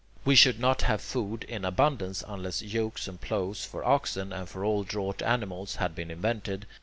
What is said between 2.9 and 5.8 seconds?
and ploughs for oxen, and for all draught animals,